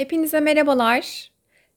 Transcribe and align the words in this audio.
Hepinize 0.00 0.40
merhabalar. 0.40 1.30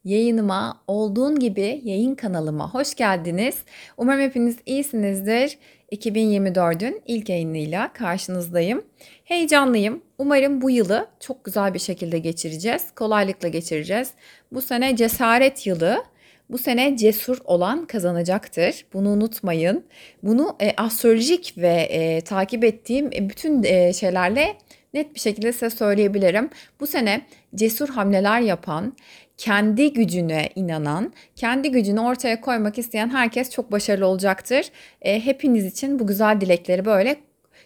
Yayınıma, 0.04 0.82
olduğun 0.88 1.40
gibi 1.40 1.82
yayın 1.84 2.16
kanalıma 2.16 2.74
hoş 2.74 2.96
geldiniz. 2.96 3.56
Umarım 3.98 4.22
hepiniz 4.22 4.58
iyisinizdir. 4.66 5.58
2024'ün 5.92 7.02
ilk 7.06 7.30
yayınıyla 7.30 7.94
karşınızdayım. 7.94 8.86
Heyecanlıyım. 9.24 10.02
Umarım 10.18 10.62
bu 10.62 10.70
yılı 10.70 11.08
çok 11.20 11.44
güzel 11.44 11.74
bir 11.74 11.80
şekilde 11.80 12.20
geçireceğiz. 12.20 12.92
Kolaylıkla 12.96 13.48
geçireceğiz. 13.48 14.12
Bu 14.52 14.62
sene 14.62 14.96
cesaret 14.96 15.68
yılı. 15.68 16.04
Bu 16.50 16.58
sene 16.58 16.98
cesur 16.98 17.38
olan 17.46 17.86
kazanacaktır. 17.86 18.86
Bunu 18.94 19.10
unutmayın. 19.10 19.86
Bunu 20.24 20.56
e, 20.62 20.74
astrolojik 20.78 21.54
ve 21.58 21.74
e, 21.74 22.22
takip 22.22 22.64
ettiğim 22.64 23.08
e, 23.14 23.30
bütün 23.30 23.64
e, 23.64 23.94
şeylerle 23.94 24.56
net 24.94 25.16
bir 25.16 25.20
şekilde 25.20 25.54
size 25.54 25.70
söyleyebilirim. 25.70 26.50
Bu 26.80 26.88
sene 26.88 27.22
cesur 27.56 27.90
hamleler 27.90 28.42
yapan, 28.42 28.94
kendi 29.38 29.94
gücüne 29.94 30.50
inanan, 30.56 31.14
kendi 31.36 31.72
gücünü 31.72 32.00
ortaya 32.00 32.42
koymak 32.42 32.78
isteyen 32.78 33.10
herkes 33.10 33.52
çok 33.52 33.72
başarılı 33.72 34.06
olacaktır. 34.06 34.66
E, 35.02 35.26
hepiniz 35.26 35.66
için 35.66 36.00
bu 36.00 36.08
güzel 36.08 36.42
dilekleri 36.42 36.86
böyle 36.86 37.18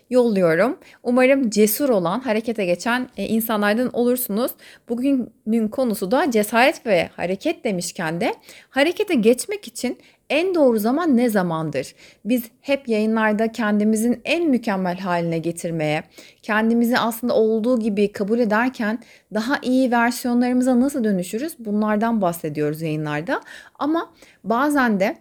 yolluyorum. 0.09 0.77
Umarım 1.03 1.49
cesur 1.49 1.89
olan, 1.89 2.19
harekete 2.19 2.65
geçen 2.65 3.09
e, 3.17 3.27
insanlardan 3.27 3.89
olursunuz. 3.93 4.51
Bugünün 4.89 5.67
konusu 5.67 6.11
da 6.11 6.31
cesaret 6.31 6.85
ve 6.85 7.09
hareket 7.15 7.63
demişken 7.63 8.21
de 8.21 8.33
harekete 8.69 9.15
geçmek 9.15 9.67
için 9.67 9.97
en 10.29 10.55
doğru 10.55 10.79
zaman 10.79 11.17
ne 11.17 11.29
zamandır? 11.29 11.95
Biz 12.25 12.43
hep 12.61 12.87
yayınlarda 12.87 13.51
kendimizin 13.51 14.21
en 14.25 14.49
mükemmel 14.49 14.97
haline 14.97 15.37
getirmeye, 15.37 16.03
kendimizi 16.41 16.97
aslında 16.97 17.35
olduğu 17.35 17.79
gibi 17.79 18.11
kabul 18.11 18.39
ederken 18.39 18.99
daha 19.33 19.59
iyi 19.61 19.91
versiyonlarımıza 19.91 20.79
nasıl 20.79 21.03
dönüşürüz? 21.03 21.55
Bunlardan 21.59 22.21
bahsediyoruz 22.21 22.81
yayınlarda. 22.81 23.41
Ama 23.79 24.13
bazen 24.43 24.99
de 24.99 25.17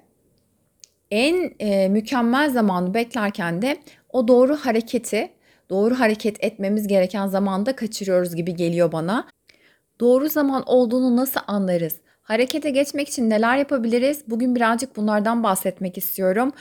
en 1.11 1.51
e, 1.59 1.89
mükemmel 1.89 2.51
zamanı 2.51 2.95
beklerken 2.95 3.63
de 3.63 3.77
o 4.13 4.29
doğru 4.29 4.57
hareketi, 4.57 5.31
doğru 5.71 6.01
hareket 6.01 6.45
etmemiz 6.45 6.87
gereken 6.87 7.27
zamanda 7.27 7.77
kaçırıyoruz 7.77 8.35
gibi 8.37 8.55
geliyor 8.55 8.93
bana. 8.93 9.29
Doğru 10.01 10.29
zaman 10.29 10.63
olduğunu 10.67 11.17
nasıl 11.17 11.41
anlarız? 11.47 11.97
Harekete 12.23 12.71
geçmek 12.71 13.09
için 13.09 13.31
neler 13.31 13.57
yapabiliriz? 13.57 14.23
Bugün 14.27 14.55
birazcık 14.55 14.97
bunlardan 14.97 15.43
bahsetmek 15.43 15.99
istiyorum. 15.99 16.53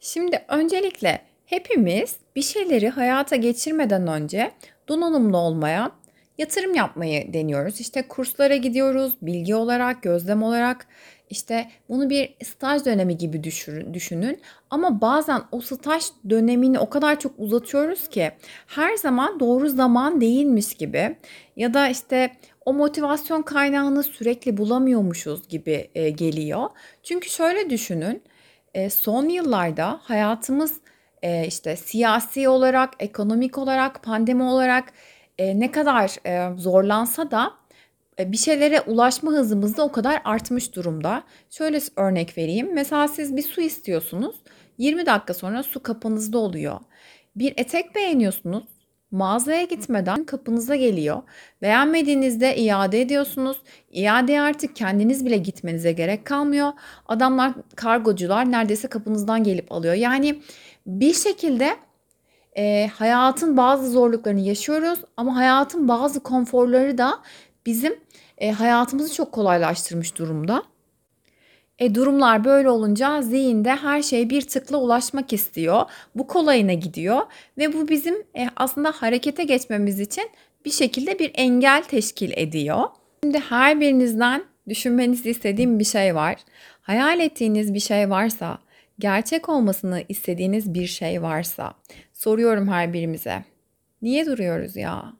Şimdi 0.00 0.44
öncelikle 0.48 1.20
hepimiz 1.44 2.16
bir 2.36 2.42
şeyleri 2.42 2.88
hayata 2.88 3.36
geçirmeden 3.36 4.06
önce 4.06 4.52
donanımlı 4.88 5.36
olmaya, 5.36 5.90
yatırım 6.38 6.74
yapmayı 6.74 7.32
deniyoruz. 7.32 7.80
İşte 7.80 8.08
kurslara 8.08 8.56
gidiyoruz, 8.56 9.12
bilgi 9.22 9.54
olarak, 9.54 10.02
gözlem 10.02 10.42
olarak. 10.42 10.86
İşte 11.30 11.68
bunu 11.88 12.10
bir 12.10 12.34
staj 12.44 12.84
dönemi 12.84 13.16
gibi 13.16 13.44
düşünün. 13.94 14.40
Ama 14.70 15.00
bazen 15.00 15.42
o 15.52 15.60
staj 15.60 16.04
dönemini 16.30 16.78
o 16.78 16.90
kadar 16.90 17.20
çok 17.20 17.32
uzatıyoruz 17.38 18.08
ki 18.08 18.30
her 18.66 18.96
zaman 18.96 19.40
doğru 19.40 19.68
zaman 19.68 20.20
değilmiş 20.20 20.74
gibi 20.74 21.16
ya 21.56 21.74
da 21.74 21.88
işte 21.88 22.30
o 22.64 22.72
motivasyon 22.72 23.42
kaynağını 23.42 24.02
sürekli 24.02 24.56
bulamıyormuşuz 24.56 25.48
gibi 25.48 25.90
e, 25.94 26.10
geliyor. 26.10 26.70
Çünkü 27.02 27.30
şöyle 27.30 27.70
düşünün, 27.70 28.22
e, 28.74 28.90
son 28.90 29.28
yıllarda 29.28 30.00
hayatımız 30.02 30.80
e, 31.22 31.46
işte 31.46 31.76
siyasi 31.76 32.48
olarak, 32.48 32.90
ekonomik 32.98 33.58
olarak, 33.58 34.02
pandemi 34.02 34.42
olarak 34.42 34.92
e, 35.38 35.60
ne 35.60 35.70
kadar 35.70 36.16
e, 36.26 36.58
zorlansa 36.58 37.30
da 37.30 37.52
e, 38.18 38.32
bir 38.32 38.36
şeylere 38.36 38.80
ulaşma 38.80 39.32
hızımız 39.32 39.76
da 39.76 39.84
o 39.84 39.92
kadar 39.92 40.22
artmış 40.24 40.74
durumda. 40.74 41.22
Şöyle 41.50 41.80
örnek 41.96 42.38
vereyim. 42.38 42.74
Mesela 42.74 43.08
siz 43.08 43.36
bir 43.36 43.42
su 43.42 43.60
istiyorsunuz. 43.60 44.36
20 44.78 45.06
dakika 45.06 45.34
sonra 45.34 45.62
su 45.62 45.82
kapınızda 45.82 46.38
oluyor. 46.38 46.80
Bir 47.36 47.54
etek 47.56 47.94
beğeniyorsunuz. 47.94 48.64
Mağazaya 49.10 49.64
gitmeden 49.64 50.24
kapınıza 50.24 50.76
geliyor. 50.76 51.22
Beğenmediğinizde 51.62 52.56
iade 52.56 53.00
ediyorsunuz. 53.00 53.62
İadeye 53.90 54.40
artık 54.40 54.76
kendiniz 54.76 55.26
bile 55.26 55.36
gitmenize 55.36 55.92
gerek 55.92 56.24
kalmıyor. 56.24 56.72
Adamlar, 57.06 57.52
kargocular 57.76 58.52
neredeyse 58.52 58.88
kapınızdan 58.88 59.44
gelip 59.44 59.72
alıyor. 59.72 59.94
Yani 59.94 60.42
bir 60.86 61.14
şekilde 61.14 61.76
e, 62.58 62.90
hayatın 62.94 63.56
bazı 63.56 63.90
zorluklarını 63.90 64.40
yaşıyoruz 64.40 64.98
ama 65.16 65.36
hayatın 65.36 65.88
bazı 65.88 66.20
konforları 66.20 66.98
da 66.98 67.18
bizim 67.66 68.00
e, 68.38 68.50
hayatımızı 68.50 69.14
çok 69.14 69.32
kolaylaştırmış 69.32 70.18
durumda. 70.18 70.62
E 71.78 71.94
durumlar 71.94 72.44
böyle 72.44 72.70
olunca 72.70 73.22
zihinde 73.22 73.70
her 73.76 74.02
şey 74.02 74.30
bir 74.30 74.42
tıkla 74.42 74.76
ulaşmak 74.76 75.32
istiyor. 75.32 75.82
Bu 76.14 76.26
kolayına 76.26 76.72
gidiyor 76.72 77.20
ve 77.58 77.72
bu 77.72 77.88
bizim 77.88 78.14
e, 78.14 78.48
aslında 78.56 78.92
harekete 78.92 79.44
geçmemiz 79.44 80.00
için 80.00 80.30
bir 80.64 80.70
şekilde 80.70 81.18
bir 81.18 81.30
engel 81.34 81.82
teşkil 81.82 82.32
ediyor. 82.36 82.84
Şimdi 83.24 83.38
her 83.38 83.80
birinizden 83.80 84.44
düşünmenizi 84.68 85.30
istediğim 85.30 85.78
bir 85.78 85.84
şey 85.84 86.14
var. 86.14 86.36
Hayal 86.80 87.20
ettiğiniz 87.20 87.74
bir 87.74 87.80
şey 87.80 88.10
varsa, 88.10 88.58
gerçek 88.98 89.48
olmasını 89.48 90.04
istediğiniz 90.08 90.74
bir 90.74 90.86
şey 90.86 91.22
varsa 91.22 91.74
soruyorum 92.18 92.68
her 92.68 92.92
birimize. 92.92 93.44
Niye 94.02 94.26
duruyoruz 94.26 94.76
ya? 94.76 95.12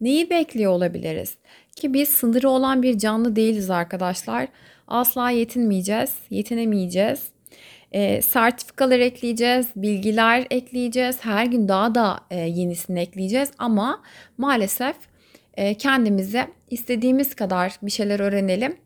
Neyi 0.00 0.30
bekliyor 0.30 0.72
olabiliriz? 0.72 1.34
Ki 1.76 1.94
biz 1.94 2.08
sınırı 2.08 2.48
olan 2.48 2.82
bir 2.82 2.98
canlı 2.98 3.36
değiliz 3.36 3.70
arkadaşlar. 3.70 4.48
Asla 4.88 5.30
yetinmeyeceğiz, 5.30 6.14
yetinemeyeceğiz. 6.30 7.28
E, 7.92 8.22
sertifikalar 8.22 8.98
ekleyeceğiz, 8.98 9.66
bilgiler 9.76 10.46
ekleyeceğiz. 10.50 11.18
Her 11.24 11.46
gün 11.46 11.68
daha 11.68 11.94
da 11.94 12.20
e, 12.30 12.36
yenisini 12.36 13.00
ekleyeceğiz. 13.00 13.50
Ama 13.58 14.02
maalesef 14.38 14.96
e, 15.54 15.74
kendimize 15.74 16.48
istediğimiz 16.70 17.34
kadar 17.34 17.78
bir 17.82 17.90
şeyler 17.90 18.20
öğrenelim. 18.20 18.76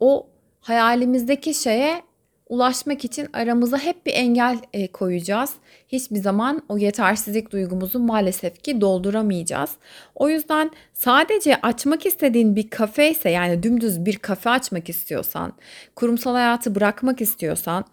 O 0.00 0.26
hayalimizdeki 0.60 1.54
şeye 1.54 2.02
ulaşmak 2.48 3.04
için 3.04 3.28
aramıza 3.32 3.78
hep 3.78 4.06
bir 4.06 4.12
engel 4.12 4.58
e, 4.72 4.92
koyacağız. 4.92 5.52
Hiçbir 5.88 6.16
zaman 6.16 6.62
o 6.68 6.78
yetersizlik 6.78 7.52
duygumuzu 7.52 7.98
maalesef 7.98 8.62
ki 8.62 8.80
dolduramayacağız. 8.80 9.70
O 10.14 10.28
yüzden 10.28 10.70
sadece 10.92 11.60
açmak 11.60 12.06
istediğin 12.06 12.56
bir 12.56 12.70
kafe 12.70 13.10
ise 13.10 13.30
yani 13.30 13.62
dümdüz 13.62 14.04
bir 14.04 14.16
kafe 14.16 14.50
açmak 14.50 14.88
istiyorsan, 14.88 15.52
kurumsal 15.96 16.34
hayatı 16.34 16.74
bırakmak 16.74 17.20
istiyorsan, 17.20 17.84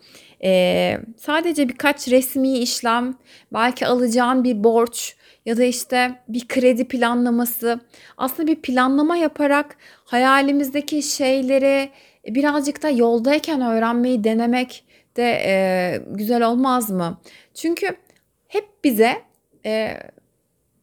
e, 0.43 0.97
sadece 1.17 1.69
birkaç 1.69 2.07
resmi 2.07 2.57
işlem, 2.57 3.15
belki 3.53 3.87
alacağın 3.87 4.43
bir 4.43 4.63
borç, 4.63 5.15
ya 5.45 5.57
da 5.57 5.63
işte 5.63 6.15
bir 6.27 6.47
kredi 6.47 6.87
planlaması 6.87 7.79
aslında 8.17 8.47
bir 8.47 8.55
planlama 8.55 9.17
yaparak 9.17 9.77
hayalimizdeki 10.05 11.03
şeyleri 11.03 11.89
birazcık 12.27 12.83
da 12.83 12.89
yoldayken 12.89 13.61
öğrenmeyi 13.61 14.23
denemek 14.23 14.85
de 15.17 15.41
e, 15.45 16.01
güzel 16.07 16.47
olmaz 16.47 16.89
mı? 16.89 17.21
Çünkü 17.53 17.97
hep 18.47 18.83
bize 18.83 19.21
e, 19.65 19.97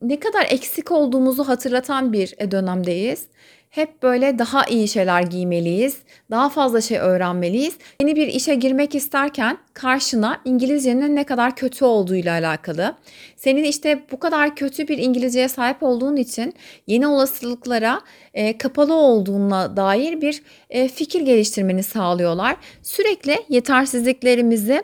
ne 0.02 0.20
kadar 0.20 0.46
eksik 0.50 0.92
olduğumuzu 0.92 1.48
hatırlatan 1.48 2.12
bir 2.12 2.50
dönemdeyiz 2.50 3.28
hep 3.72 4.02
böyle 4.02 4.38
daha 4.38 4.64
iyi 4.64 4.88
şeyler 4.88 5.22
giymeliyiz, 5.22 5.96
daha 6.30 6.48
fazla 6.48 6.80
şey 6.80 6.98
öğrenmeliyiz. 6.98 7.76
Yeni 8.00 8.16
bir 8.16 8.26
işe 8.26 8.54
girmek 8.54 8.94
isterken 8.94 9.58
karşına 9.74 10.40
İngilizcenin 10.44 11.16
ne 11.16 11.24
kadar 11.24 11.56
kötü 11.56 11.84
olduğuyla 11.84 12.32
alakalı. 12.32 12.96
Senin 13.36 13.64
işte 13.64 14.02
bu 14.12 14.18
kadar 14.18 14.56
kötü 14.56 14.88
bir 14.88 14.98
İngilizceye 14.98 15.48
sahip 15.48 15.82
olduğun 15.82 16.16
için 16.16 16.54
yeni 16.86 17.06
olasılıklara 17.06 18.00
e, 18.34 18.58
kapalı 18.58 18.94
olduğuna 18.94 19.76
dair 19.76 20.20
bir 20.20 20.42
e, 20.70 20.88
fikir 20.88 21.20
geliştirmeni 21.20 21.82
sağlıyorlar. 21.82 22.56
Sürekli 22.82 23.36
yetersizliklerimizi 23.48 24.82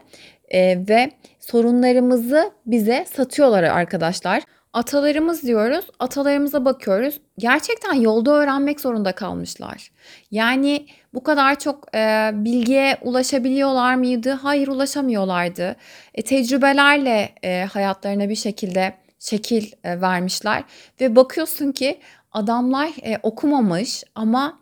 e, 0.49 0.89
ve 0.89 1.11
sorunlarımızı 1.41 2.51
bize 2.67 3.07
satıyorlar 3.15 3.63
arkadaşlar. 3.63 4.43
Atalarımız 4.73 5.43
diyoruz, 5.43 5.85
atalarımıza 5.99 6.65
bakıyoruz. 6.65 7.21
Gerçekten 7.39 7.93
yolda 7.93 8.31
öğrenmek 8.31 8.81
zorunda 8.81 9.13
kalmışlar. 9.13 9.91
Yani 10.31 10.87
bu 11.15 11.23
kadar 11.23 11.59
çok 11.59 11.95
e, 11.95 12.31
bilgiye 12.35 12.99
ulaşabiliyorlar 13.03 13.95
mıydı? 13.95 14.31
Hayır 14.31 14.69
ulaşamıyorlardı. 14.69 15.77
E, 16.15 16.23
tecrübelerle 16.23 17.35
e, 17.45 17.65
hayatlarına 17.65 18.29
bir 18.29 18.35
şekilde 18.35 18.95
şekil 19.19 19.73
e, 19.85 20.01
vermişler. 20.01 20.65
Ve 21.01 21.17
bakıyorsun 21.17 21.73
ki 21.73 22.01
adamlar 22.33 22.89
e, 23.03 23.19
okumamış 23.23 24.05
ama 24.15 24.59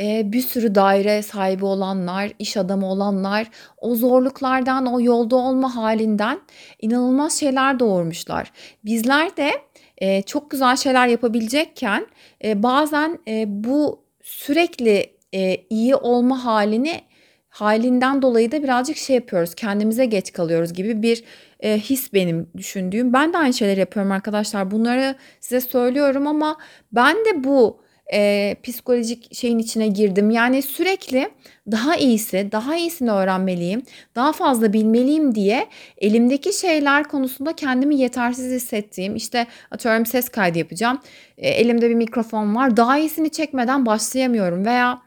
e, 0.00 0.32
bir 0.32 0.40
sürü 0.40 0.74
daire 0.74 1.22
sahibi 1.22 1.64
olanlar, 1.64 2.30
iş 2.38 2.56
adamı 2.56 2.90
olanlar 2.90 3.46
o 3.78 3.94
zorluklardan, 3.94 4.86
o 4.86 5.00
yolda 5.00 5.36
olma 5.36 5.76
halinden 5.76 6.40
inanılmaz 6.80 7.40
şeyler 7.40 7.80
doğurmuşlar. 7.80 8.52
Bizler 8.84 9.36
de 9.36 9.50
e, 9.98 10.22
çok 10.22 10.50
güzel 10.50 10.76
şeyler 10.76 11.06
yapabilecekken 11.08 12.06
e, 12.44 12.62
bazen 12.62 13.18
e, 13.28 13.44
bu 13.48 14.04
sürekli 14.22 15.16
e, 15.34 15.56
iyi 15.70 15.96
olma 15.96 16.44
halini 16.44 17.00
halinden 17.48 18.22
dolayı 18.22 18.52
da 18.52 18.62
birazcık 18.62 18.96
şey 18.96 19.16
yapıyoruz. 19.16 19.54
Kendimize 19.54 20.04
geç 20.04 20.32
kalıyoruz 20.32 20.72
gibi 20.72 21.02
bir 21.02 21.24
e, 21.60 21.78
his 21.78 22.12
benim 22.12 22.50
düşündüğüm. 22.56 23.12
Ben 23.12 23.32
de 23.32 23.38
aynı 23.38 23.54
şeyleri 23.54 23.80
yapıyorum 23.80 24.12
arkadaşlar. 24.12 24.70
Bunları 24.70 25.14
size 25.40 25.60
söylüyorum 25.60 26.26
ama 26.26 26.56
ben 26.92 27.16
de 27.16 27.44
bu 27.44 27.85
e, 28.12 28.56
psikolojik 28.62 29.34
şeyin 29.34 29.58
içine 29.58 29.88
girdim. 29.88 30.30
Yani 30.30 30.62
sürekli 30.62 31.30
daha 31.70 31.96
iyisi, 31.96 32.48
daha 32.52 32.76
iyisini 32.76 33.10
öğrenmeliyim, 33.10 33.82
daha 34.14 34.32
fazla 34.32 34.72
bilmeliyim 34.72 35.34
diye 35.34 35.66
elimdeki 35.98 36.52
şeyler 36.52 37.04
konusunda 37.04 37.52
kendimi 37.52 37.96
yetersiz 37.96 38.52
hissettiğim, 38.52 39.16
işte 39.16 39.46
atıyorum 39.70 40.06
ses 40.06 40.28
kaydı 40.28 40.58
yapacağım, 40.58 41.00
e, 41.38 41.48
elimde 41.48 41.90
bir 41.90 41.94
mikrofon 41.94 42.54
var, 42.56 42.76
daha 42.76 42.98
iyisini 42.98 43.30
çekmeden 43.30 43.86
başlayamıyorum 43.86 44.64
veya 44.64 45.05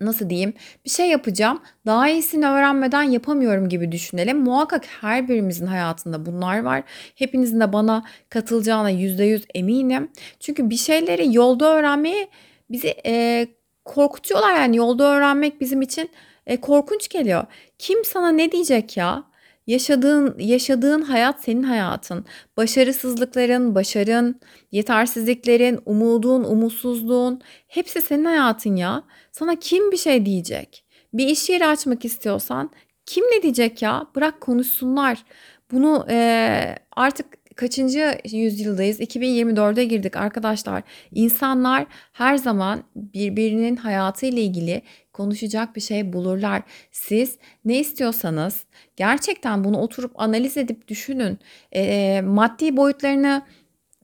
nasıl 0.00 0.30
diyeyim 0.30 0.54
bir 0.84 0.90
şey 0.90 1.08
yapacağım 1.08 1.62
daha 1.86 2.08
iyisini 2.08 2.46
öğrenmeden 2.46 3.02
yapamıyorum 3.02 3.68
gibi 3.68 3.92
düşünelim. 3.92 4.38
Muhakkak 4.38 4.84
her 5.00 5.28
birimizin 5.28 5.66
hayatında 5.66 6.26
bunlar 6.26 6.62
var. 6.62 6.82
Hepinizin 7.14 7.60
de 7.60 7.72
bana 7.72 8.04
katılacağına 8.28 8.90
yüzde 8.90 9.24
yüz 9.24 9.44
eminim. 9.54 10.10
Çünkü 10.40 10.70
bir 10.70 10.76
şeyleri 10.76 11.36
yolda 11.36 11.74
öğrenmeyi 11.74 12.28
bizi 12.70 12.94
e, 13.06 13.46
korkutuyorlar 13.84 14.56
yani 14.56 14.76
yolda 14.76 15.04
öğrenmek 15.04 15.60
bizim 15.60 15.82
için 15.82 16.10
e, 16.46 16.60
korkunç 16.60 17.08
geliyor. 17.08 17.44
Kim 17.78 18.04
sana 18.04 18.30
ne 18.30 18.52
diyecek 18.52 18.96
ya? 18.96 19.24
Yaşadığın 19.66 20.38
yaşadığın 20.38 21.02
hayat 21.02 21.42
senin 21.42 21.62
hayatın. 21.62 22.24
Başarısızlıkların, 22.56 23.74
başarın, 23.74 24.40
yetersizliklerin, 24.72 25.80
umudun, 25.86 26.44
umutsuzluğun 26.44 27.40
hepsi 27.66 28.00
senin 28.00 28.24
hayatın 28.24 28.76
ya. 28.76 29.02
Sana 29.38 29.56
kim 29.56 29.92
bir 29.92 29.96
şey 29.96 30.26
diyecek? 30.26 30.84
Bir 31.14 31.26
iş 31.26 31.48
yeri 31.48 31.66
açmak 31.66 32.04
istiyorsan 32.04 32.70
kim 33.06 33.24
ne 33.24 33.42
diyecek 33.42 33.82
ya? 33.82 34.06
Bırak 34.16 34.40
konuşsunlar. 34.40 35.24
Bunu 35.72 36.06
e, 36.10 36.76
artık 36.96 37.56
kaçıncı 37.56 38.18
yüzyıldayız? 38.32 39.00
2024'e 39.00 39.84
girdik 39.84 40.16
arkadaşlar. 40.16 40.82
İnsanlar 41.12 41.86
her 42.12 42.36
zaman 42.36 42.82
birbirinin 42.96 43.76
hayatı 43.76 44.26
ile 44.26 44.42
ilgili 44.42 44.82
konuşacak 45.12 45.76
bir 45.76 45.80
şey 45.80 46.12
bulurlar. 46.12 46.62
Siz 46.92 47.38
ne 47.64 47.78
istiyorsanız 47.78 48.64
gerçekten 48.96 49.64
bunu 49.64 49.78
oturup 49.78 50.20
analiz 50.20 50.56
edip 50.56 50.88
düşünün. 50.88 51.38
E, 51.74 52.20
maddi 52.24 52.76
boyutlarını 52.76 53.42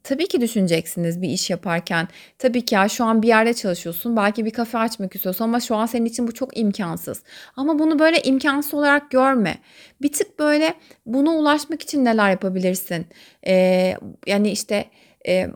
Tabii 0.05 0.27
ki 0.29 0.41
düşüneceksiniz 0.41 1.23
bir 1.23 1.29
iş 1.29 1.51
yaparken. 1.51 2.09
Tabii 2.39 2.65
ki 2.65 2.75
ya 2.75 2.89
şu 2.89 3.05
an 3.05 3.23
bir 3.23 3.29
yerde 3.29 3.55
çalışıyorsun. 3.55 4.17
Belki 4.17 4.45
bir 4.45 4.51
kafe 4.51 4.79
açmak 4.79 5.15
istiyorsun 5.15 5.45
ama 5.45 5.61
şu 5.61 5.77
an 5.77 5.87
senin 5.87 6.05
için 6.07 6.29
bu 6.29 6.35
çok 6.35 6.59
imkansız. 6.59 7.23
Ama 7.57 7.79
bunu 7.79 7.99
böyle 7.99 8.23
imkansız 8.23 8.75
olarak 8.75 9.11
görme. 9.11 9.59
Bir 10.03 10.13
tık 10.13 10.39
böyle 10.39 10.75
buna 11.07 11.31
ulaşmak 11.31 11.83
için 11.83 12.05
neler 12.05 12.31
yapabilirsin? 12.31 13.07
Ee, 13.47 13.95
yani 14.27 14.51
işte 14.51 14.85
e, 15.29 15.47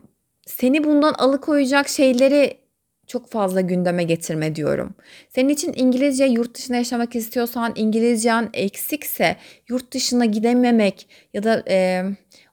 seni 0.45 0.83
bundan 0.83 1.13
alıkoyacak 1.13 1.89
şeyleri 1.89 2.57
çok 3.07 3.29
fazla 3.31 3.61
gündeme 3.61 4.03
getirme 4.03 4.55
diyorum. 4.55 4.95
Senin 5.29 5.49
için 5.49 5.73
İngilizce 5.75 6.25
yurt 6.25 6.55
dışında 6.57 6.77
yaşamak 6.77 7.15
istiyorsan, 7.15 7.73
İngilizcen 7.75 8.49
eksikse 8.53 9.35
yurt 9.69 9.93
dışına 9.93 10.25
gidememek 10.25 11.09
ya 11.33 11.43
da 11.43 11.63
e, 11.69 12.03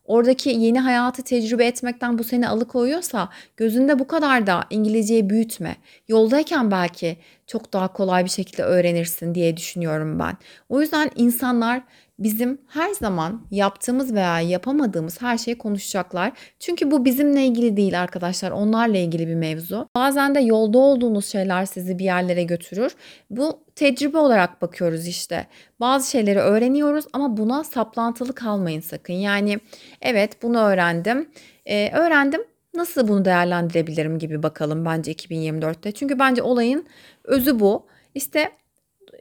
oradaki 0.07 0.51
yeni 0.51 0.81
hayatı 0.81 1.23
tecrübe 1.23 1.67
etmekten 1.67 2.19
bu 2.19 2.25
seni 2.25 2.49
alıkoyuyorsa 2.49 3.29
gözünde 3.57 3.99
bu 3.99 4.07
kadar 4.07 4.47
da 4.47 4.65
İngilizceyi 4.71 5.31
büyütme. 5.31 5.77
Yoldayken 6.09 6.71
belki 6.71 7.17
çok 7.47 7.73
daha 7.73 7.93
kolay 7.93 8.25
bir 8.25 8.31
şekilde 8.31 8.63
öğrenirsin 8.63 9.35
diye 9.35 9.57
düşünüyorum 9.57 10.19
ben. 10.19 10.37
O 10.69 10.81
yüzden 10.81 11.11
insanlar 11.17 11.83
bizim 12.19 12.61
her 12.69 12.95
zaman 12.95 13.47
yaptığımız 13.51 14.15
veya 14.15 14.41
yapamadığımız 14.41 15.23
her 15.23 15.39
şeyi 15.39 15.59
konuşacaklar. 15.59 16.33
Çünkü 16.59 16.91
bu 16.91 17.05
bizimle 17.05 17.47
ilgili 17.47 17.77
değil 17.77 18.01
arkadaşlar. 18.01 18.51
Onlarla 18.51 18.99
ilgili 18.99 19.29
bir 19.29 19.35
mevzu. 19.35 19.89
Bazen 19.95 20.35
de 20.35 20.41
yolda 20.41 20.79
olduğunuz 20.79 21.27
şeyler 21.27 21.67
sizi 21.67 21.99
bir 21.99 22.05
yerlere 22.05 22.43
götürür. 22.43 22.95
Bu 23.31 23.61
tecrübe 23.75 24.19
olarak 24.19 24.63
bakıyoruz 24.63 25.07
işte. 25.07 25.47
Bazı 25.81 26.11
şeyleri 26.11 26.39
öğreniyoruz 26.39 27.05
ama 27.13 27.37
buna 27.37 27.65
saplantılı 27.65 28.35
kalmayın 28.35 28.81
sakın. 28.81 29.15
Yani 29.15 29.59
evet 30.03 30.43
bunu 30.43 30.59
öğrendim. 30.59 31.31
Ee, 31.67 31.91
öğrendim 31.93 32.41
nasıl 32.75 33.09
bunu 33.09 33.25
değerlendirebilirim 33.25 34.19
gibi 34.19 34.43
bakalım 34.43 34.85
bence 34.85 35.13
2024'te. 35.13 35.93
Çünkü 35.93 36.19
bence 36.19 36.43
olayın 36.43 36.87
özü 37.25 37.61
bu. 37.61 37.87
İşte 38.15 38.51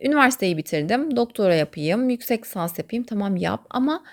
üniversiteyi 0.01 0.57
bitirdim, 0.57 1.15
doktora 1.15 1.55
yapayım, 1.55 2.09
yüksek 2.09 2.45
lisans 2.45 2.79
yapayım 2.79 3.05
tamam 3.05 3.37
yap 3.37 3.65
ama 3.69 4.03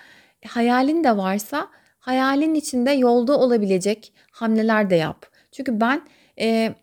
hayalin 0.47 1.03
de 1.03 1.17
varsa 1.17 1.67
hayalin 1.99 2.53
içinde 2.55 2.91
yolda 2.91 3.39
olabilecek 3.39 4.13
hamleler 4.31 4.89
de 4.89 4.95
yap. 4.95 5.25
Çünkü 5.51 5.79
ben 5.81 6.01
e, 6.39 6.75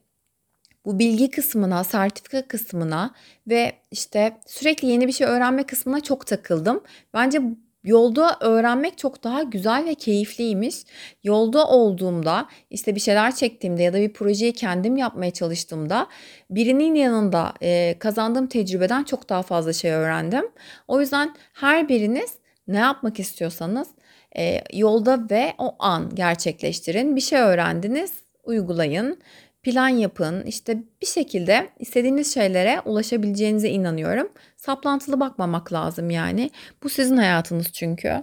bu 0.84 0.98
bilgi 0.98 1.30
kısmına, 1.30 1.84
sertifika 1.84 2.48
kısmına 2.48 3.14
ve 3.48 3.72
işte 3.90 4.38
sürekli 4.46 4.88
yeni 4.88 5.06
bir 5.06 5.12
şey 5.12 5.26
öğrenme 5.26 5.62
kısmına 5.62 6.00
çok 6.00 6.26
takıldım. 6.26 6.80
Bence 7.14 7.42
Yolda 7.84 8.36
öğrenmek 8.40 8.98
çok 8.98 9.24
daha 9.24 9.42
güzel 9.42 9.84
ve 9.84 9.94
keyifliymiş. 9.94 10.76
Yolda 11.24 11.66
olduğumda, 11.68 12.48
işte 12.70 12.94
bir 12.94 13.00
şeyler 13.00 13.34
çektiğimde 13.34 13.82
ya 13.82 13.92
da 13.92 14.00
bir 14.00 14.12
projeyi 14.12 14.52
kendim 14.52 14.96
yapmaya 14.96 15.30
çalıştığımda 15.30 16.06
birinin 16.50 16.94
yanında 16.94 17.52
e, 17.62 17.96
kazandığım 17.98 18.46
tecrübeden 18.46 19.04
çok 19.04 19.28
daha 19.28 19.42
fazla 19.42 19.72
şey 19.72 19.90
öğrendim. 19.90 20.44
O 20.88 21.00
yüzden 21.00 21.34
her 21.52 21.88
biriniz 21.88 22.34
ne 22.68 22.78
yapmak 22.78 23.20
istiyorsanız 23.20 23.88
e, 24.36 24.60
yolda 24.72 25.30
ve 25.30 25.54
o 25.58 25.76
an 25.78 26.14
gerçekleştirin. 26.14 27.16
Bir 27.16 27.20
şey 27.20 27.40
öğrendiniz, 27.40 28.12
uygulayın 28.44 29.18
plan 29.62 29.88
yapın. 29.88 30.42
İşte 30.42 30.78
bir 31.02 31.06
şekilde 31.06 31.68
istediğiniz 31.78 32.34
şeylere 32.34 32.80
ulaşabileceğinize 32.84 33.68
inanıyorum. 33.68 34.28
Saplantılı 34.56 35.20
bakmamak 35.20 35.72
lazım 35.72 36.10
yani. 36.10 36.50
Bu 36.82 36.88
sizin 36.88 37.16
hayatınız 37.16 37.72
çünkü. 37.72 38.22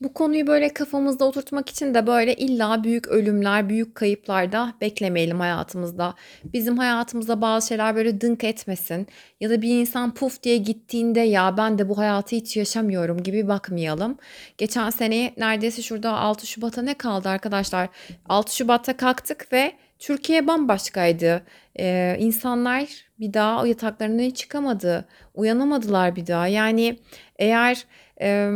Bu 0.00 0.14
konuyu 0.14 0.46
böyle 0.46 0.68
kafamızda 0.68 1.24
oturtmak 1.24 1.68
için 1.68 1.94
de 1.94 2.06
böyle 2.06 2.34
illa 2.34 2.84
büyük 2.84 3.08
ölümler, 3.08 3.68
büyük 3.68 3.94
kayıplar 3.94 4.52
da 4.52 4.74
beklemeyelim 4.80 5.40
hayatımızda. 5.40 6.14
Bizim 6.44 6.78
hayatımızda 6.78 7.40
bazı 7.40 7.68
şeyler 7.68 7.96
böyle 7.96 8.20
dınk 8.20 8.44
etmesin 8.44 9.06
ya 9.40 9.50
da 9.50 9.62
bir 9.62 9.80
insan 9.80 10.14
puf 10.14 10.42
diye 10.42 10.56
gittiğinde 10.56 11.20
ya 11.20 11.56
ben 11.56 11.78
de 11.78 11.88
bu 11.88 11.98
hayatı 11.98 12.36
hiç 12.36 12.56
yaşamıyorum 12.56 13.22
gibi 13.22 13.48
bakmayalım. 13.48 14.18
Geçen 14.58 14.90
sene 14.90 15.34
neredeyse 15.36 15.82
şurada 15.82 16.10
6 16.10 16.46
Şubat'a 16.46 16.82
ne 16.82 16.94
kaldı 16.94 17.28
arkadaşlar? 17.28 17.88
6 18.28 18.56
Şubat'ta 18.56 18.96
kalktık 18.96 19.52
ve 19.52 19.72
Türkiye 19.98 20.46
bambaşkaydı. 20.46 21.42
Ee, 21.78 22.16
insanlar 22.18 22.88
bir 23.20 23.32
daha 23.32 23.66
yataklarından 23.66 24.30
çıkamadı. 24.30 25.08
Uyanamadılar 25.34 26.16
bir 26.16 26.26
daha. 26.26 26.46
Yani 26.48 26.98
eğer 27.38 27.84
e, 28.20 28.50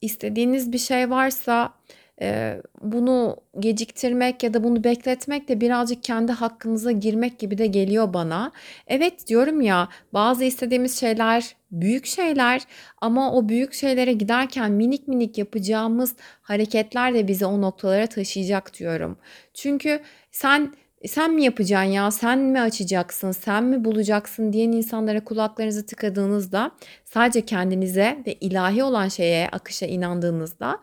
istediğiniz 0.00 0.72
bir 0.72 0.78
şey 0.78 1.10
varsa 1.10 1.74
e, 2.22 2.60
bunu 2.82 3.36
geciktirmek 3.58 4.42
ya 4.42 4.54
da 4.54 4.64
bunu 4.64 4.84
bekletmek 4.84 5.48
de 5.48 5.60
birazcık 5.60 6.02
kendi 6.02 6.32
hakkınıza 6.32 6.92
girmek 6.92 7.38
gibi 7.38 7.58
de 7.58 7.66
geliyor 7.66 8.14
bana. 8.14 8.52
Evet 8.86 9.26
diyorum 9.26 9.60
ya 9.60 9.88
bazı 10.12 10.44
istediğimiz 10.44 11.00
şeyler 11.00 11.56
büyük 11.70 12.06
şeyler 12.06 12.62
ama 13.00 13.32
o 13.32 13.48
büyük 13.48 13.74
şeylere 13.74 14.12
giderken 14.12 14.72
minik 14.72 15.08
minik 15.08 15.38
yapacağımız 15.38 16.14
hareketler 16.42 17.14
de 17.14 17.28
bizi 17.28 17.46
o 17.46 17.60
noktalara 17.60 18.06
taşıyacak 18.06 18.78
diyorum. 18.78 19.18
Çünkü 19.54 20.00
sen 20.30 20.74
sen 21.06 21.34
mi 21.34 21.44
yapacaksın 21.44 21.90
ya 21.90 22.10
sen 22.10 22.38
mi 22.38 22.60
açacaksın 22.60 23.32
sen 23.32 23.64
mi 23.64 23.84
bulacaksın 23.84 24.52
diyen 24.52 24.72
insanlara 24.72 25.24
kulaklarınızı 25.24 25.86
tıkadığınızda 25.86 26.70
sadece 27.04 27.44
kendinize 27.46 28.18
ve 28.26 28.32
ilahi 28.32 28.82
olan 28.82 29.08
şeye 29.08 29.48
akışa 29.48 29.86
inandığınızda 29.86 30.80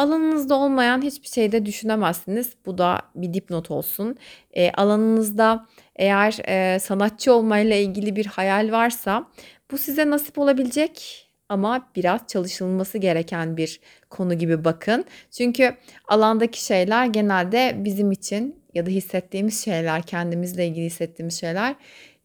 alanınızda 0.00 0.54
olmayan 0.54 1.02
hiçbir 1.02 1.28
şeyde 1.28 1.66
düşünemezsiniz. 1.66 2.52
Bu 2.66 2.78
da 2.78 2.98
bir 3.14 3.34
dipnot 3.34 3.70
olsun. 3.70 4.16
E, 4.52 4.70
alanınızda 4.72 5.66
eğer 5.96 6.38
e, 6.48 6.78
sanatçı 6.78 7.34
olmayla 7.34 7.76
ilgili 7.76 8.16
bir 8.16 8.26
hayal 8.26 8.72
varsa 8.72 9.26
bu 9.72 9.78
size 9.78 10.10
nasip 10.10 10.38
olabilecek 10.38 11.26
ama 11.48 11.90
biraz 11.96 12.20
çalışılması 12.26 12.98
gereken 12.98 13.56
bir 13.56 13.80
konu 14.10 14.34
gibi 14.34 14.64
bakın. 14.64 15.04
Çünkü 15.30 15.76
alandaki 16.08 16.64
şeyler 16.64 17.06
genelde 17.06 17.74
bizim 17.78 18.12
için 18.12 18.60
ya 18.74 18.86
da 18.86 18.90
hissettiğimiz 18.90 19.64
şeyler, 19.64 20.02
kendimizle 20.02 20.66
ilgili 20.66 20.86
hissettiğimiz 20.86 21.40
şeyler 21.40 21.74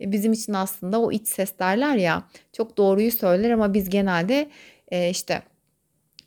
e, 0.01 0.11
bizim 0.11 0.33
için 0.33 0.53
aslında 0.53 1.01
o 1.01 1.11
iç 1.11 1.27
ses 1.27 1.59
derler 1.59 1.95
ya 1.95 2.23
çok 2.53 2.77
doğruyu 2.77 3.11
söyler 3.11 3.49
ama 3.49 3.73
biz 3.73 3.89
genelde 3.89 4.49
e, 4.91 5.09
işte 5.09 5.41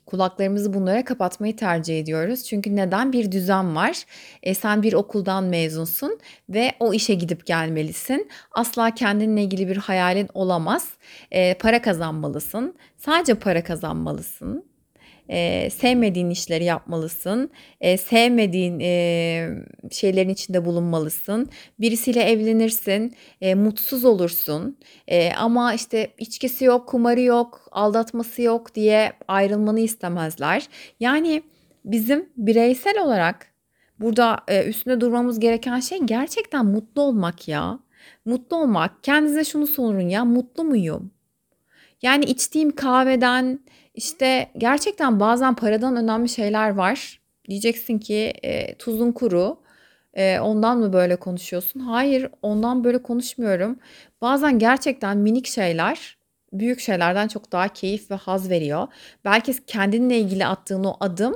kulaklarımızı 0.09 0.73
bunlara 0.73 1.05
kapatmayı 1.05 1.55
tercih 1.55 1.99
ediyoruz. 1.99 2.43
Çünkü 2.43 2.75
neden? 2.75 3.13
Bir 3.13 3.31
düzen 3.31 3.75
var. 3.75 4.03
E, 4.43 4.53
sen 4.53 4.83
bir 4.83 4.93
okuldan 4.93 5.43
mezunsun 5.43 6.19
ve 6.49 6.71
o 6.79 6.93
işe 6.93 7.13
gidip 7.13 7.45
gelmelisin. 7.45 8.29
Asla 8.51 8.91
kendinle 8.91 9.43
ilgili 9.43 9.67
bir 9.67 9.77
hayalin 9.77 10.29
olamaz. 10.33 10.89
E, 11.31 11.53
para 11.53 11.81
kazanmalısın. 11.81 12.75
Sadece 12.97 13.35
para 13.35 13.63
kazanmalısın 13.63 14.68
e, 15.29 15.69
sevmediğin 15.69 16.29
işleri 16.29 16.63
yapmalısın. 16.63 17.49
E, 17.81 17.97
sevmediğin 17.97 18.79
e, 18.79 19.49
şeylerin 19.91 20.29
içinde 20.29 20.65
bulunmalısın. 20.65 21.49
Birisiyle 21.79 22.23
evlenirsin, 22.23 23.15
e, 23.41 23.55
mutsuz 23.55 24.05
olursun. 24.05 24.77
E, 25.07 25.33
ama 25.33 25.73
işte 25.73 26.13
içkisi 26.17 26.65
yok, 26.65 26.87
kumarı 26.87 27.21
yok, 27.21 27.67
aldatması 27.71 28.41
yok 28.41 28.75
diye 28.75 29.13
ayrılmanı 29.27 29.79
istemezler. 29.79 30.67
Yani 30.99 31.43
bizim 31.85 32.29
bireysel 32.37 33.03
olarak 33.03 33.47
burada 33.99 34.39
e, 34.47 34.65
üstünde 34.65 35.01
durmamız 35.01 35.39
gereken 35.39 35.79
şey 35.79 35.99
gerçekten 35.99 36.65
mutlu 36.65 37.01
olmak 37.01 37.47
ya. 37.47 37.79
Mutlu 38.25 38.57
olmak. 38.57 39.03
Kendinize 39.03 39.43
şunu 39.43 39.67
sorun 39.67 40.09
ya, 40.09 40.25
mutlu 40.25 40.63
muyum? 40.63 41.11
Yani 42.01 42.25
içtiğim 42.25 42.75
kahveden, 42.75 43.59
işte 43.95 44.49
gerçekten 44.57 45.19
bazen 45.19 45.55
paradan 45.55 45.95
önemli 45.95 46.29
şeyler 46.29 46.69
var. 46.69 47.21
Diyeceksin 47.49 47.99
ki 47.99 48.33
e, 48.43 48.75
tuzun 48.75 49.11
kuru. 49.11 49.59
E, 50.13 50.39
ondan 50.39 50.77
mı 50.77 50.93
böyle 50.93 51.15
konuşuyorsun? 51.15 51.79
Hayır, 51.79 52.29
ondan 52.41 52.83
böyle 52.83 53.03
konuşmuyorum. 53.03 53.79
Bazen 54.21 54.59
gerçekten 54.59 55.17
minik 55.17 55.47
şeyler 55.47 56.19
büyük 56.53 56.79
şeylerden 56.79 57.27
çok 57.27 57.51
daha 57.51 57.67
keyif 57.67 58.11
ve 58.11 58.15
haz 58.15 58.49
veriyor. 58.49 58.87
Belki 59.25 59.65
kendinle 59.65 60.19
ilgili 60.19 60.45
attığın 60.45 60.83
o 60.83 60.97
adım 60.99 61.35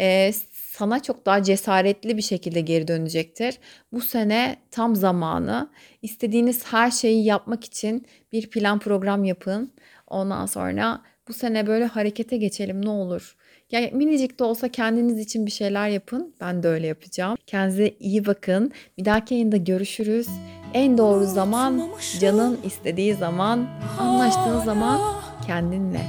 e, 0.00 0.32
sana 0.52 1.02
çok 1.02 1.26
daha 1.26 1.42
cesaretli 1.42 2.16
bir 2.16 2.22
şekilde 2.22 2.60
geri 2.60 2.88
dönecektir. 2.88 3.58
Bu 3.92 4.00
sene 4.00 4.56
tam 4.70 4.96
zamanı. 4.96 5.70
İstediğiniz 6.02 6.72
her 6.72 6.90
şeyi 6.90 7.24
yapmak 7.24 7.64
için 7.64 8.06
bir 8.32 8.50
plan 8.50 8.78
program 8.78 9.24
yapın. 9.24 9.72
Ondan 10.10 10.46
sonra 10.46 11.00
bu 11.28 11.32
sene 11.32 11.66
böyle 11.66 11.84
harekete 11.84 12.36
geçelim 12.36 12.84
ne 12.84 12.90
olur. 12.90 13.36
Yani 13.70 13.90
minicik 13.94 14.38
de 14.38 14.44
olsa 14.44 14.68
kendiniz 14.68 15.18
için 15.18 15.46
bir 15.46 15.50
şeyler 15.50 15.88
yapın. 15.88 16.34
Ben 16.40 16.62
de 16.62 16.68
öyle 16.68 16.86
yapacağım. 16.86 17.36
Kendinize 17.46 17.94
iyi 18.00 18.26
bakın. 18.26 18.72
Bir 18.98 19.04
dahaki 19.04 19.34
yayında 19.34 19.56
görüşürüz. 19.56 20.28
En 20.74 20.98
doğru 20.98 21.24
zaman 21.24 21.90
canın 22.20 22.58
istediği 22.64 23.14
zaman, 23.14 23.66
anlaştığın 23.98 24.60
zaman 24.60 25.00
kendinle. 25.46 26.00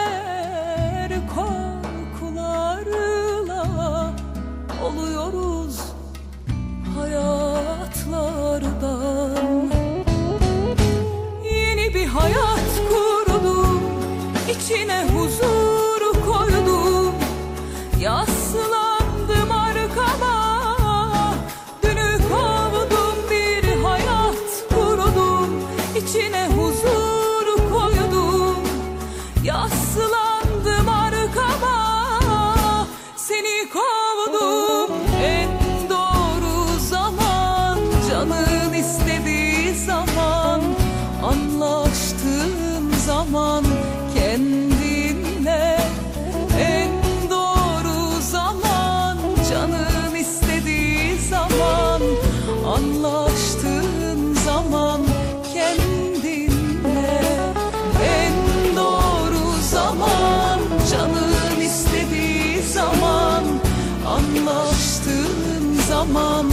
anlaştığın 52.98 54.34
zaman 54.34 55.00
kendinle 55.54 57.22
en 58.02 58.32
doğru 58.76 59.62
zaman 59.70 60.60
canın 60.90 61.60
istediği 61.60 62.62
zaman 62.62 63.44
anlaştığın 64.06 65.74
zaman 65.88 66.46